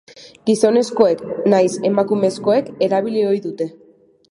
[0.49, 1.21] Gizonezkoek
[1.53, 3.71] nahiz emakumezkoek erabili ohi dute.